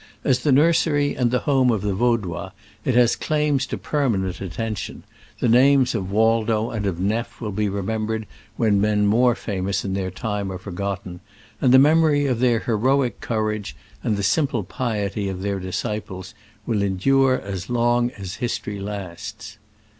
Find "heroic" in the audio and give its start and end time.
12.57-13.19